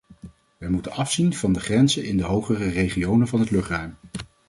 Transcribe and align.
Wij 0.57 0.69
moeten 0.69 0.91
afzien 0.91 1.33
van 1.33 1.53
de 1.53 1.59
grenzen 1.59 2.05
in 2.05 2.17
de 2.17 2.23
hogere 2.23 2.69
regionen 2.69 3.27
van 3.27 3.39
het 3.39 3.49
luchtruim. 3.51 3.97